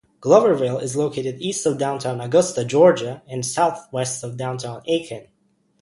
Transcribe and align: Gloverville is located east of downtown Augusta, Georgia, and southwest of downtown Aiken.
Gloverville 0.19 0.81
is 0.81 0.95
located 0.95 1.35
east 1.41 1.63
of 1.67 1.77
downtown 1.77 2.21
Augusta, 2.21 2.65
Georgia, 2.65 3.21
and 3.27 3.45
southwest 3.45 4.23
of 4.23 4.35
downtown 4.35 4.81
Aiken. 4.87 5.27